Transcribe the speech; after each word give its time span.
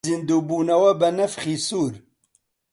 زیندوو 0.09 0.45
بوونەوە 0.47 0.91
بە 1.01 1.09
نەفخی 1.17 1.57
سوورە 1.67 1.99